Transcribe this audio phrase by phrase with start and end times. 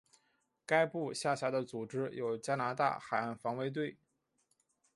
[0.65, 3.97] 该部下辖的组织有加拿大海岸防卫队。